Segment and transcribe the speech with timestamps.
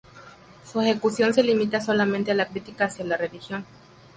[0.65, 3.63] Su ejecución se limita solamente a la crítica hacia la religión.